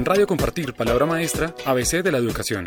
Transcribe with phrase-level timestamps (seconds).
[0.00, 2.64] En Radio Compartir, Palabra Maestra, ABC de la Educación.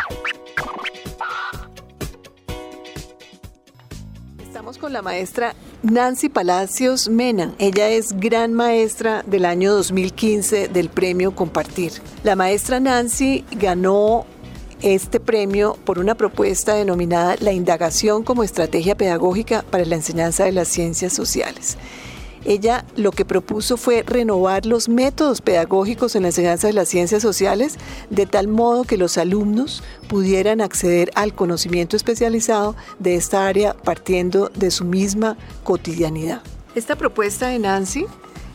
[4.39, 7.55] Estamos con la maestra Nancy Palacios Mena.
[7.57, 11.93] Ella es gran maestra del año 2015 del premio Compartir.
[12.23, 14.27] La maestra Nancy ganó
[14.84, 20.52] este premio por una propuesta denominada La indagación como estrategia pedagógica para la enseñanza de
[20.52, 21.79] las ciencias sociales.
[22.46, 27.21] Ella lo que propuso fue renovar los métodos pedagógicos en la enseñanza de las ciencias
[27.21, 27.77] sociales
[28.09, 34.50] de tal modo que los alumnos pudieran acceder al conocimiento especializado de esta área partiendo
[34.55, 36.41] de su misma cotidianidad.
[36.76, 38.05] Esta propuesta de Nancy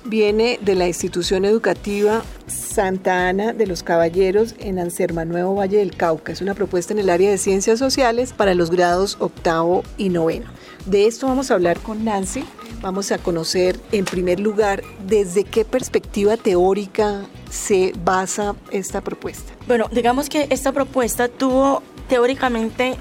[0.04, 5.96] viene de la institución educativa Santa Ana de los Caballeros en Anserma Nuevo Valle del
[5.96, 6.32] Cauca.
[6.32, 10.46] Es una propuesta en el área de ciencias sociales para los grados octavo y noveno.
[10.86, 12.44] De esto vamos a hablar con Nancy.
[12.80, 19.52] Vamos a conocer en primer lugar desde qué perspectiva teórica se basa esta propuesta.
[19.66, 22.94] Bueno, digamos que esta propuesta tuvo teóricamente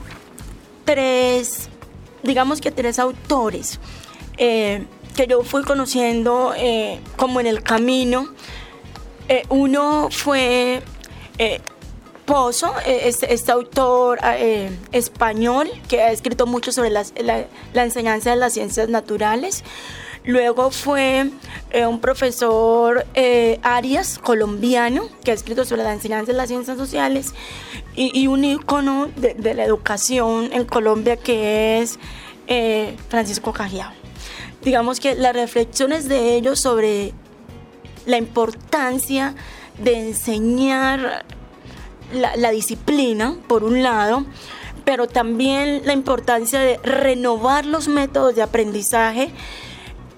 [0.83, 1.69] tres,
[2.23, 3.79] digamos que tres autores.
[4.37, 8.29] Eh, que yo fui conociendo eh, como en el camino.
[9.27, 10.83] Eh, uno fue
[12.27, 14.19] eh, Pozo, este, este, autor
[14.91, 17.05] español que ha escrito mucho sobre la,
[17.73, 19.63] enseñanza de las ciencias naturales.
[20.25, 21.29] Luego fue
[21.87, 23.05] un profesor
[23.63, 27.33] Arias, colombiano, que ha escrito sobre la enseñanza de las ciencias sociales.
[27.95, 31.97] Y, un ícono de, de, la educación en Colombia que es
[33.09, 33.91] Francisco Cajiao
[34.63, 37.13] digamos que las reflexiones de ellos sobre
[38.05, 39.35] la importancia
[39.77, 41.25] de enseñar
[42.13, 44.25] la, disciplina, por un lado,
[44.85, 49.31] pero también la importancia de renovar los métodos de aprendizaje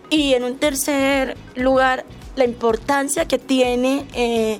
[0.10, 4.60] y en un tercer lugar, la importancia que tiene eh,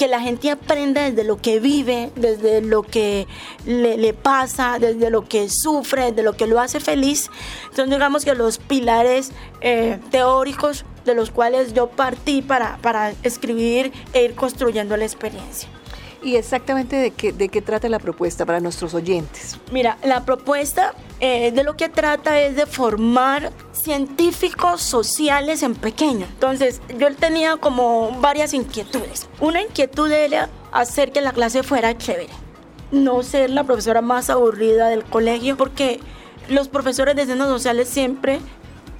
[0.00, 3.26] que la gente aprenda desde lo que vive, desde lo que
[3.66, 7.30] le, pasa, desde lo que sufre, desde lo que lo hace feliz.
[7.76, 13.92] Son digamos que los pilares eh, teóricos de los cuales yo partí para, para escribir
[14.14, 15.68] e ir construyendo la experiencia.
[16.22, 19.58] ¿Y exactamente de qué, de qué trata la propuesta para nuestros oyentes?
[19.72, 26.26] Mira, la propuesta eh, de lo que trata es de formar científicos sociales en pequeño.
[26.26, 29.28] Entonces, yo tenía como varias inquietudes.
[29.40, 32.32] Una inquietud era hacer que la clase fuera chévere.
[32.92, 36.00] No ser la profesora más aburrida del colegio, porque
[36.48, 38.40] los profesores de ciencias sociales siempre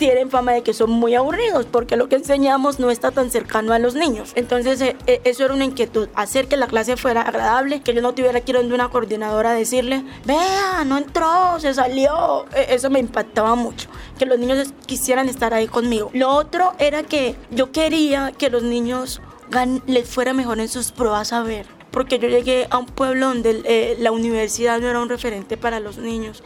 [0.00, 3.74] tienen fama de que son muy aburridos porque lo que enseñamos no está tan cercano
[3.74, 4.32] a los niños.
[4.34, 8.00] Entonces eh, eh, eso era una inquietud, hacer que la clase fuera agradable, que yo
[8.00, 12.46] no tuviera que ir donde una coordinadora a decirle, vea, no entró, se salió.
[12.56, 16.08] E, eso me impactaba mucho, que los niños quisieran estar ahí conmigo.
[16.14, 19.20] Lo otro era que yo quería que los niños
[19.86, 23.62] les fuera mejor en sus pruebas a ver porque yo llegué a un pueblo donde
[23.64, 26.42] eh, la universidad no era un referente para los niños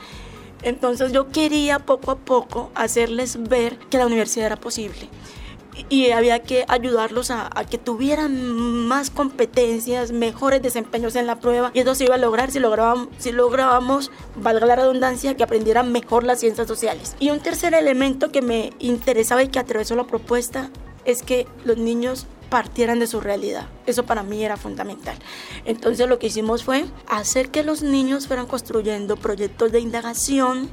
[0.65, 5.09] entonces yo quería poco a poco hacerles ver que la universidad era posible
[5.89, 8.53] y había que ayudarlos a, que tuvieran
[8.87, 13.09] más competencias, mejores desempeños en la prueba y eso se iba a lograr si lográbamos,
[13.19, 17.17] si lográbamos, valga la redundancia, que aprendieran mejor las ciencias sociales.
[17.19, 20.71] Y un tercer elemento que me interesaba y que atravesó la propuesta
[21.05, 23.67] es que los niños partieran de su realidad.
[23.85, 25.17] Eso para mí era fundamental.
[25.65, 30.71] Entonces lo que hicimos fue hacer que los niños fueran construyendo proyectos de indagación,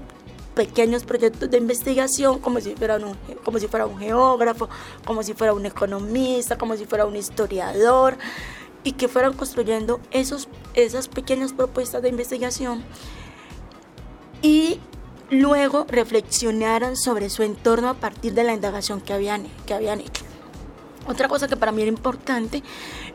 [0.54, 4.70] pequeños proyectos de investigación, como si, fuera un, como si fuera un geógrafo,
[5.08, 8.16] como si fuera un economista, como si fuera un historiador,
[8.84, 12.84] y que fueran construyendo esos, esas pequeñas propuestas de investigación
[14.44, 14.80] y
[15.32, 20.31] luego reflexionaran sobre su entorno a partir de la indagación que habían, que habían hecho.
[21.08, 22.62] Otra cosa que para mí era importante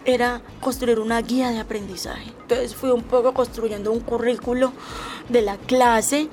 [0.05, 2.33] era construir una guía de aprendizaje.
[2.43, 4.73] Entonces fui un poco construyendo un currículo
[5.29, 6.29] de la clase,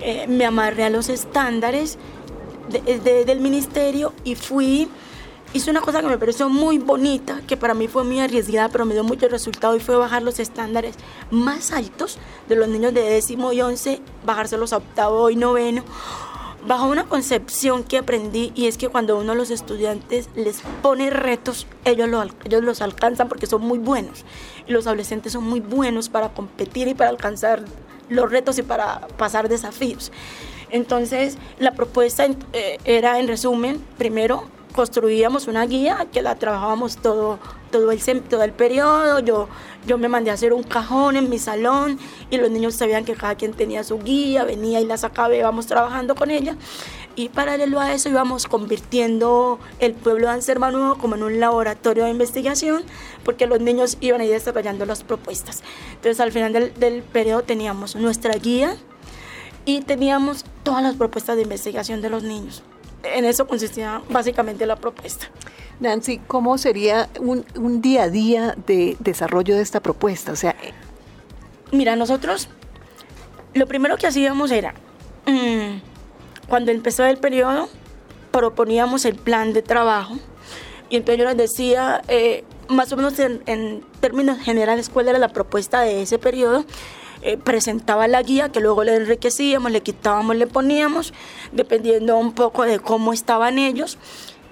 [0.00, 1.98] eh, me amarré a los estándares
[2.68, 4.88] del ministerio y fui,
[5.54, 8.84] hice una cosa que me pareció muy bonita, que para mí fue muy arriesgada, pero
[8.84, 10.96] me dio mucho resultado y fue bajar los estándares
[11.30, 15.84] más altos de los niños de décimo y once, bajárselos a octavo y noveno
[16.66, 21.10] bajo una concepción que aprendí y es que cuando uno a los estudiantes les pone
[21.10, 24.24] retos, ellos, lo, ellos los alcanzan porque son muy buenos.
[24.66, 27.62] Los adolescentes son muy buenos para competir y para alcanzar
[28.08, 30.10] los retos y para pasar desafíos.
[30.70, 34.44] Entonces, la propuesta eh, era, en resumen, primero,
[34.76, 37.40] construíamos una guía que la trabajábamos todo,
[37.72, 39.18] todo, el, todo el periodo.
[39.20, 39.48] Yo,
[39.86, 41.98] yo me mandé a hacer un cajón en mi salón
[42.30, 45.38] y los niños sabían que cada quien tenía su guía, venía y la sacaba y
[45.38, 46.56] íbamos trabajando con ella.
[47.16, 50.70] y paralelo a eso íbamos convirtiendo el pueblo de Anserma
[51.00, 52.84] como en un laboratorio de investigación
[53.24, 55.62] porque los niños iban a ir desarrollando las propuestas.
[55.94, 58.76] Entonces al final del, del periodo teníamos nuestra guía
[59.64, 62.62] y teníamos todas las propuestas de investigación de los niños.
[63.14, 65.26] En eso consistía básicamente la propuesta.
[65.80, 70.32] Nancy, ¿cómo sería un, un día a día de desarrollo de esta propuesta?
[70.32, 70.56] O sea,
[71.72, 72.48] Mira, nosotros
[73.54, 74.74] lo primero que hacíamos era,
[75.26, 75.80] mmm,
[76.48, 77.68] cuando empezó el periodo,
[78.30, 80.16] proponíamos el plan de trabajo
[80.88, 85.18] y entonces yo les decía eh, más o menos en, en, términos generales cuál era
[85.18, 86.64] la propuesta de ese periodo.
[87.22, 91.12] Eh, presentaba la guía que luego le enriquecíamos, le quitábamos, le poníamos,
[91.52, 93.98] dependiendo un poco de cómo estaban ellos.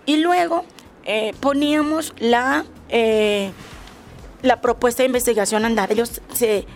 [0.06, 0.64] Y luego
[1.04, 3.52] eh, poníamos la, eh,
[4.42, 5.92] la propuesta de investigación a andar.
[5.92, 6.66] Ellos se,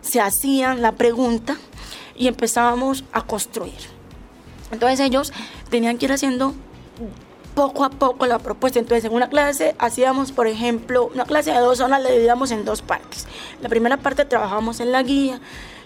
[0.00, 1.56] se hacían la pregunta
[2.16, 3.74] y empezábamos a construir.
[4.70, 5.32] Entonces ellos
[5.70, 6.54] tenían que ir haciendo
[7.54, 8.78] poco a poco la propuesta.
[8.78, 12.64] Entonces en una clase hacíamos, por ejemplo, una clase de dos horas la dividíamos en
[12.64, 13.26] dos partes.
[13.60, 15.40] La primera parte trabajábamos en la guía,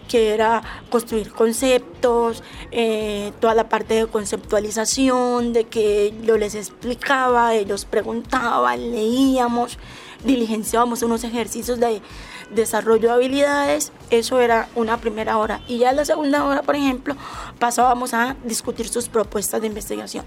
[0.08, 7.54] que era construir conceptos, eh, toda la parte de conceptualización, de que yo les explicaba,
[7.54, 9.78] ellos preguntaban, leíamos,
[10.26, 12.02] diligenciábamos unos ejercicios de
[12.50, 15.62] desarrollo de habilidades, eso era una primera hora.
[15.66, 17.16] Y ya en la segunda hora, por ejemplo,
[17.58, 20.24] pasábamos a discutir sus propuestas de investigación.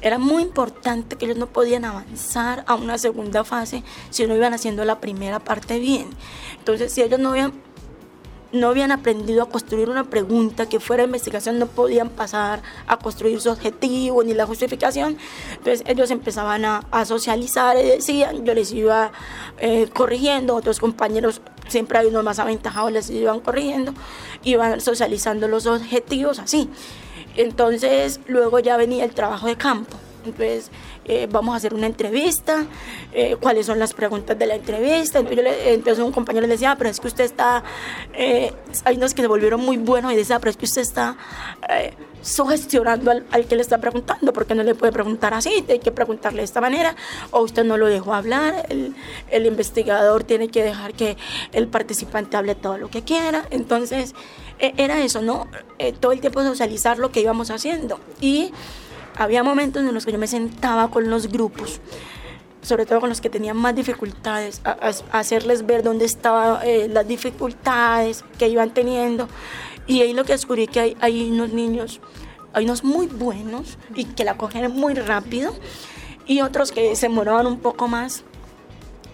[0.00, 4.54] Era muy importante que ellos no podían avanzar a una segunda fase si no iban
[4.54, 6.10] haciendo la primera parte bien.
[6.58, 7.52] Entonces, si ellos no habían
[8.52, 13.40] no habían aprendido a construir una pregunta que fuera investigación, no podían pasar a construir
[13.40, 15.16] su objetivo ni la justificación.
[15.50, 19.12] Entonces ellos empezaban a, a socializar decían, yo les iba
[19.58, 23.94] eh, corrigiendo, otros compañeros, siempre hay unos más aventajados, les iban corrigiendo,
[24.42, 26.68] iban socializando los objetivos así.
[27.36, 29.96] Entonces luego ya venía el trabajo de campo.
[30.24, 30.70] Entonces,
[31.04, 32.64] eh, vamos a hacer una entrevista,
[33.12, 35.18] eh, cuáles son las preguntas de la entrevista.
[35.18, 37.62] Entonces, le, entonces un compañero le decía, ah, pero es que usted está,
[38.14, 38.52] eh,
[38.84, 41.16] hay unos que se volvieron muy buenos y decía, ah, pero es que usted está
[41.68, 45.80] eh, sugestionando al, al, que le está preguntando, porque no le puede preguntar así, hay
[45.80, 46.94] que preguntarle de esta manera,
[47.32, 48.94] o usted no lo dejó hablar, el,
[49.30, 51.16] el investigador tiene que dejar que
[51.52, 53.44] el participante hable todo lo que quiera.
[53.50, 54.14] Entonces,
[54.58, 55.48] era eso, ¿no?
[55.98, 57.98] todo el tiempo socializar lo que íbamos haciendo.
[58.20, 58.52] Y
[59.16, 61.80] había momentos en los que yo me sentaba con los grupos,
[62.62, 64.70] sobre todo con los que tenían más dificultades, a,
[65.10, 69.28] a hacerles ver dónde estaban eh, las dificultades que iban teniendo.
[69.86, 72.00] Y ahí lo que descubrí que hay, hay unos niños,
[72.52, 75.52] hay unos muy buenos y que la cogen muy rápido,
[76.26, 78.24] y otros que se demoraban un poco más.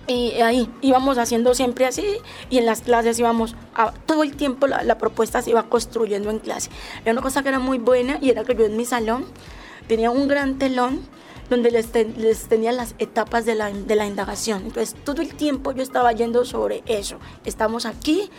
[0.07, 2.07] Y ahí íbamos haciendo siempre así
[2.49, 6.31] y en las clases íbamos, a, todo el tiempo la, la propuesta se iba construyendo
[6.31, 6.71] en clase.
[7.03, 9.27] Era una cosa que era muy buena y era que yo en mi salón
[9.89, 11.01] tenía un gran telón
[11.51, 14.65] donde les, te, les tenía las etapas de la, de la indagación.
[14.67, 17.19] Entonces, todo el tiempo yo estaba yendo sobre eso.
[17.45, 18.31] Estamos aquí,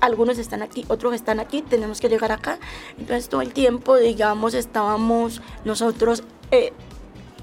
[0.00, 2.58] algunos están aquí, otros están aquí, tenemos que llegar acá.
[2.98, 6.72] Entonces, todo el tiempo, digamos, estábamos nosotros eh,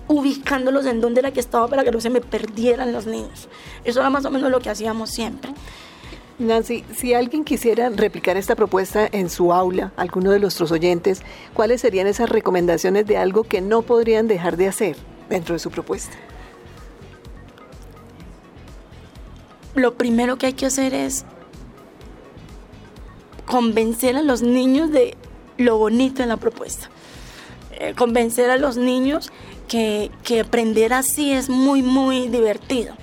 [0.07, 3.47] ubicándolos en donde era que estaba para que no se me perdieran los niños.
[3.83, 5.53] Eso era más o menos lo que hacíamos siempre.
[6.37, 11.21] Nancy, si alguien quisiera replicar esta propuesta en su aula, alguno de nuestros oyentes,
[11.53, 14.97] ¿cuáles serían esas recomendaciones de algo que no podrían dejar de hacer
[15.29, 16.13] dentro de su propuesta?
[19.75, 21.25] Lo primero que hay que hacer es
[23.45, 25.15] convencer a los niños de
[25.57, 26.89] lo bonito en la propuesta.
[27.71, 29.31] Eh, convencer a los niños
[29.69, 32.93] que, que aprender así es muy, muy divertido.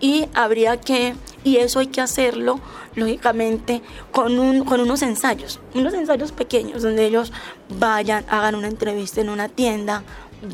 [0.00, 2.58] Y habría que y eso hay que hacerlo,
[2.94, 7.32] lógicamente, con, un, con unos ensayos, unos ensayos pequeños, donde ellos
[7.78, 10.02] vayan, hagan una entrevista en una tienda,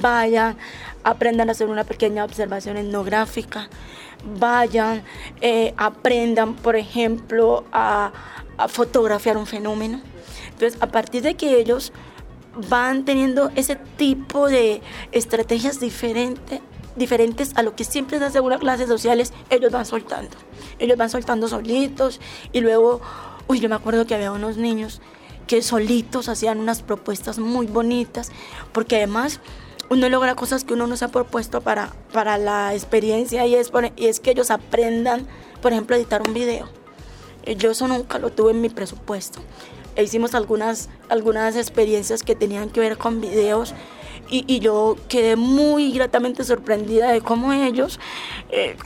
[0.00, 0.56] vayan,
[1.04, 3.68] aprendan a hacer una pequeña observación etnográfica,
[4.38, 5.02] vayan,
[5.40, 8.12] eh, aprendan, por ejemplo, a,
[8.68, 10.02] fotografiar un fenómeno.
[10.50, 11.94] Entonces, a partir de que ellos
[12.68, 14.82] van teniendo ese tipo de
[15.12, 16.60] estrategias diferentes,
[16.94, 20.36] diferentes a lo que siempre se hace en las clases sociales, ellos van soltando.
[20.80, 22.20] Ellos van soltando solitos
[22.52, 23.00] y luego,
[23.46, 25.00] uy, yo me acuerdo que había unos niños
[25.46, 28.32] que solitos hacían unas propuestas muy bonitas,
[28.72, 29.40] porque además
[29.90, 33.72] uno logra cosas que uno no se ha propuesto para, para la experiencia y es,
[33.96, 35.26] y es que ellos aprendan,
[35.60, 36.68] por ejemplo, editar un video.
[37.56, 39.40] Yo eso nunca lo tuve en mi presupuesto.
[39.96, 43.74] E hicimos algunas, algunas experiencias que tenían que ver con videos
[44.28, 47.98] y, y yo quedé muy gratamente sorprendida de cómo ellos,
[48.50, 48.76] eh,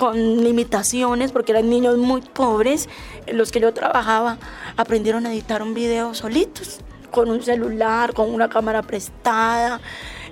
[0.00, 2.88] con limitaciones, porque eran niños muy pobres,
[3.30, 4.38] los que yo trabajaba,
[4.78, 6.78] aprendieron a editar un video solitos
[7.10, 9.78] con un celular, con una cámara prestada.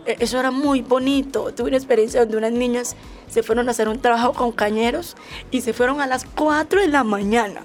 [0.07, 1.53] E, eso era muy bonito.
[1.53, 2.97] Tuve una experiencia donde unas niñas
[3.29, 5.17] se fueron a hacer un trabajo con cañeros
[5.51, 7.61] y se fueron a las 4 de la mañana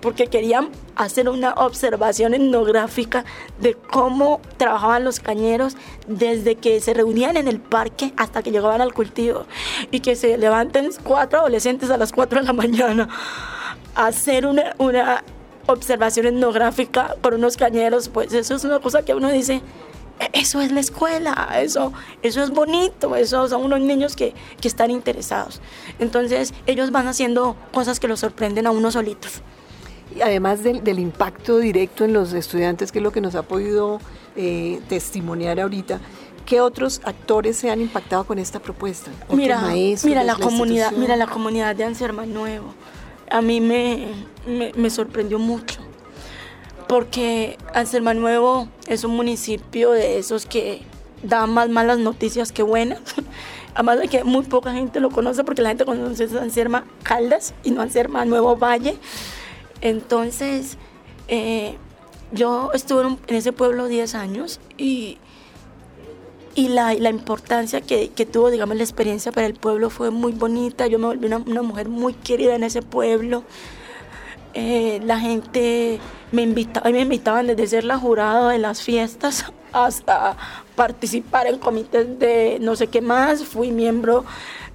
[0.00, 3.24] porque querían hacer una observación etnográfica
[3.60, 5.76] de cómo trabajaban los cañeros
[6.06, 9.46] desde que se reunían en el parque hasta que llegaban al cultivo
[9.90, 13.08] y que se levanten cuatro adolescentes a las 4 de la mañana
[13.94, 15.24] a hacer una, una
[15.66, 19.62] observación etnográfica con unos cañeros, pues eso es una cosa que uno dice,
[20.20, 21.92] e-, eso es la escuela, eso,
[22.22, 25.60] eso es bonito, eso son unos niños que, que están interesados.
[25.98, 29.42] Entonces ellos van haciendo cosas que los sorprenden a uno solitos.
[30.14, 33.42] Y además del, del, impacto directo en los estudiantes, que es lo que nos ha
[33.42, 34.00] podido
[34.36, 36.00] eh, testimoniar ahorita,
[36.46, 39.10] ¿qué otros actores se han impactado con esta propuesta?
[39.30, 39.62] Mira,
[40.04, 42.74] mira la, comunidad, mira la comunidad de Anserma Nuevo.
[43.30, 44.08] A mí me,
[44.46, 45.80] me, me sorprendió mucho
[46.88, 50.82] porque Anselma Nuevo es un municipio de esos que
[51.22, 53.00] da más malas noticias que buenas.
[53.74, 57.70] Además de que muy poca gente lo conoce porque la gente conoce Anselma Caldas y
[57.70, 58.98] no Anselma Nuevo Valle.
[59.80, 60.76] Entonces,
[61.28, 61.76] eh,
[62.32, 65.18] yo estuve en ese pueblo 10 años y,
[66.54, 70.86] y la, la importancia que, tuvo, digamos, la experiencia para el pueblo fue muy bonita.
[70.86, 73.44] Yo me volví una, mujer muy querida en ese pueblo.
[74.54, 76.00] Eh, la gente
[76.32, 80.36] me invitaba, me invitaban desde ser la jurada de las fiestas hasta
[80.74, 83.44] participar en comités de no sé qué más.
[83.44, 84.24] Fui miembro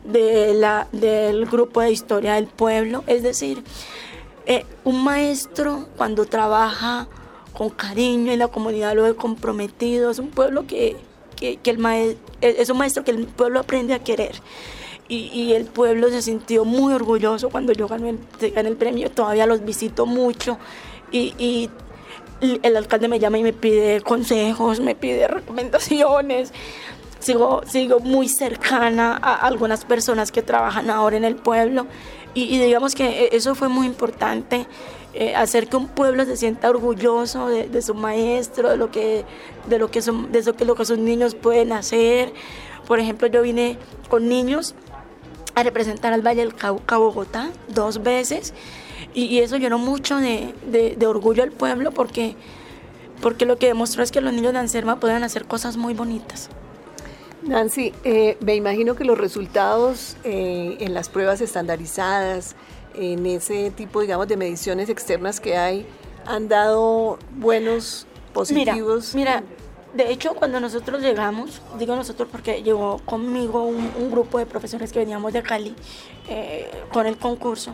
[0.05, 3.03] de la, del grupo de historia del pueblo.
[3.07, 3.63] Es decir,
[4.45, 7.07] eh, un maestro cuando trabaja
[7.53, 10.97] con cariño y la comunidad lo he comprometido, es un pueblo que,
[11.35, 14.35] que, que el maestro, es un maestro que el pueblo aprende a querer.
[15.07, 20.07] Y, el pueblo se sintió muy orgulloso cuando yo gané, el premio, todavía los visito
[20.07, 20.57] mucho.
[21.11, 21.69] Y,
[22.41, 26.51] el alcalde me llama y me pide consejos, me pide recomendaciones.
[27.19, 31.87] Sigo, sigo muy cercana a algunas personas que trabajan ahora en el pueblo
[32.35, 34.67] y, digamos que eso fue muy importante,
[35.13, 39.23] eh, hacer que un pueblo se sienta orgulloso de, su maestro, de lo que,
[39.69, 42.33] de lo que son, de eso que lo que sus niños pueden hacer.
[42.87, 43.77] Por ejemplo, yo vine
[44.09, 44.75] con niños
[45.55, 48.53] a representar al Valle del Cauca, Bogotá, dos veces.
[49.13, 52.35] Y, eso llenó mucho de, de, orgullo al pueblo porque,
[53.21, 56.49] porque lo que demostró es que los niños de Anserma pueden hacer cosas muy bonitas.
[57.45, 62.55] Nancy, eh, me imagino que los resultados eh, en las pruebas estandarizadas,
[62.95, 65.85] en ese tipo, digamos, de mediciones externas que hay,
[66.25, 69.15] han dado buenos, positivos.
[69.15, 69.43] mira
[69.95, 74.99] de hecho, cuando nosotros llegamos, digo nosotros porque llegó conmigo un, grupo de profesores que
[74.99, 75.73] veníamos de Cali
[76.27, 77.73] eh, con el concurso,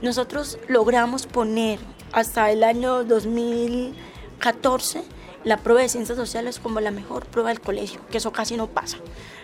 [0.00, 1.80] nosotros logramos poner
[2.12, 5.02] hasta el año 2014
[5.44, 8.66] la prueba de ciencias sociales como la mejor prueba del colegio, que eso casi no
[8.66, 8.98] pasa.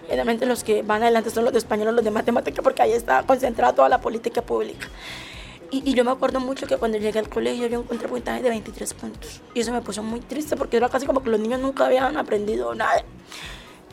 [0.09, 2.93] Realmente los que van adelante son los de español o los de matemática, porque ahí
[2.93, 4.89] está concentrada toda la política pública.
[5.71, 8.93] Y, yo me acuerdo mucho que cuando llegué al colegio yo encontré puntaje de 23
[8.93, 9.41] puntos.
[9.55, 12.19] Y eso me puso muy triste porque era casi como que los niños nunca habían
[12.19, 13.03] aprendido nada.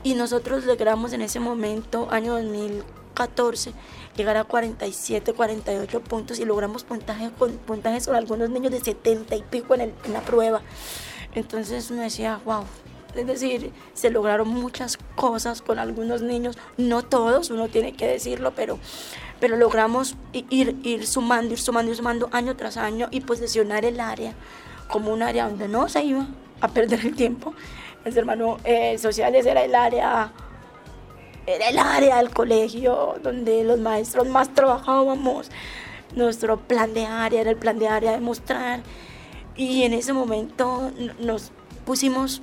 [0.04, 3.72] Y nosotros logramos en ese momento, año 2014,
[4.18, 9.38] llegar a 47, 48 puntos y logramos puntajes con, puntajes con algunos niños de 70
[9.38, 10.62] y pico en, en la prueba.
[11.36, 12.64] Entonces uno decía, wow,
[13.16, 18.54] es decir, se lograron muchas cosas con algunos niños, no todos, uno tiene que decirlo,
[18.56, 18.80] pero
[19.40, 24.00] pero logramos ir, ir sumando, ir sumando, ir sumando año tras año y posicionar el
[24.00, 24.34] área
[24.90, 26.28] como un área donde no se iba
[26.62, 27.54] a perder el tiempo.
[28.04, 30.32] El hermano eh, sociales era el área
[31.46, 35.50] era el área del colegio donde los maestros más trabajábamos.
[36.16, 38.82] Nuestro plan de área era el plan de área de mostrar.
[39.60, 40.90] Y en ese momento
[41.20, 41.52] nos
[41.86, 42.42] pusimos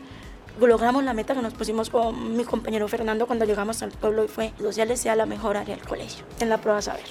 [0.61, 4.29] logramos la meta que nos pusimos con mi compañero Fernando cuando llegamos al pueblo y
[4.29, 7.05] fue sociales sea la mejor área del colegio en la prueba saber.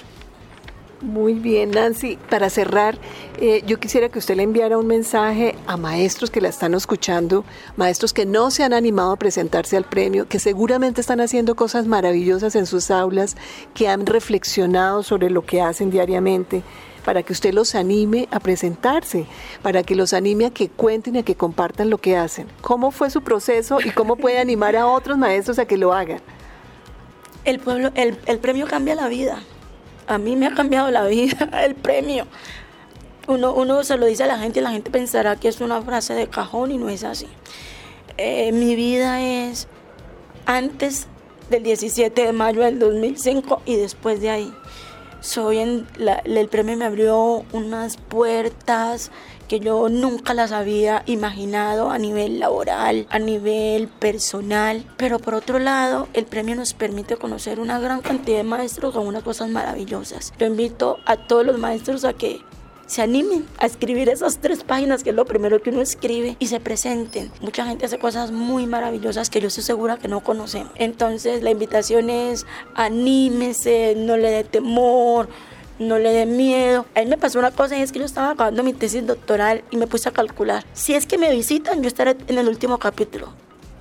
[1.00, 2.18] Muy bien, Nancy.
[2.30, 2.98] Para cerrar,
[3.38, 7.44] eh, yo quisiera que usted le enviara un mensaje a maestros que la están escuchando,
[7.76, 11.86] maestros que no se han animado a presentarse al premio, que seguramente están haciendo cosas
[11.86, 13.36] maravillosas en sus aulas,
[13.74, 16.62] que han reflexionado sobre lo que hacen diariamente
[17.06, 19.26] para que usted los anime a presentarse,
[19.62, 22.48] para que los anime a que cuenten y a que compartan lo que hacen.
[22.62, 26.18] ¿Cómo fue su proceso y cómo puede animar a otros maestros a que lo hagan?
[27.44, 29.38] El, pueblo, el, el premio cambia la vida.
[30.08, 32.26] A mí me ha cambiado la vida el premio.
[33.28, 35.80] Uno, uno, se lo dice a la gente y la gente pensará que es una
[35.82, 37.28] frase de cajón y no es así.
[38.16, 39.68] Eh, mi vida es
[40.44, 41.06] antes
[41.50, 44.52] del 17 de mayo del 2005 y después de ahí
[45.26, 45.88] Soy en
[46.24, 49.10] el premio me abrió unas puertas
[49.48, 54.86] que yo nunca las había imaginado a nivel laboral, a nivel personal.
[54.96, 59.04] Pero por otro lado, el premio nos permite conocer una gran cantidad de maestros con
[59.04, 60.32] unas cosas maravillosas.
[60.38, 62.42] Yo invito a todos los maestros a que
[62.86, 66.46] se animen a escribir esas tres páginas, que es lo primero que uno escribe, y
[66.46, 67.30] se presenten.
[67.40, 70.72] Mucha gente hace cosas muy maravillosas que yo estoy segura que no conocemos.
[70.76, 75.28] Entonces la invitación es anímese, no le dé temor,
[75.78, 76.86] no le dé miedo.
[76.94, 79.64] A él me pasó una cosa y es que yo estaba acabando mi tesis doctoral
[79.70, 80.64] y me puse a calcular.
[80.72, 83.32] Si es que me visitan, yo estaré en el último capítulo.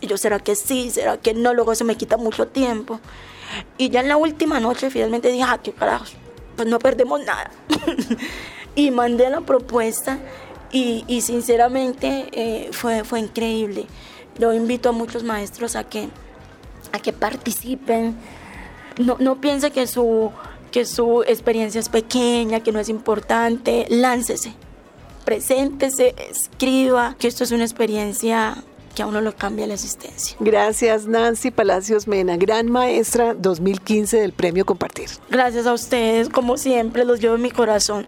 [0.01, 0.89] Y yo, ¿será que sí?
[0.89, 1.53] ¿Será que no?
[1.53, 2.99] Luego se me quita mucho tiempo.
[3.77, 6.15] Y ya en la última noche finalmente dije, ah, qué carajos,
[6.55, 7.51] pues no perdemos nada.
[8.75, 10.19] y mandé la propuesta
[10.71, 13.85] y, y sinceramente eh, fue, fue increíble.
[14.37, 16.09] Yo invito a muchos maestros a que,
[16.91, 18.15] a que participen.
[18.97, 20.31] No, no piense que su,
[20.71, 23.85] que su experiencia es pequeña, que no es importante.
[23.89, 24.53] Láncese,
[25.23, 28.57] preséntese, escriba, que esto es una experiencia
[28.93, 30.37] que a uno lo cambia la existencia.
[30.39, 35.09] Gracias Nancy Palacios Mena, gran maestra 2015 del Premio Compartir.
[35.29, 38.07] Gracias a ustedes, como siempre, los llevo en mi corazón.